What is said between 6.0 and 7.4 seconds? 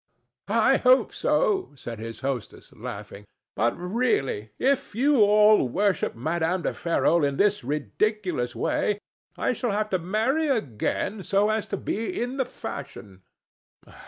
Madame de Ferrol in